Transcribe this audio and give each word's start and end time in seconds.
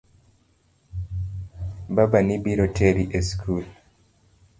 Babani 1.95 2.35
biro 2.43 2.65
teri 2.77 3.03
e 3.17 3.19
school. 3.29 3.65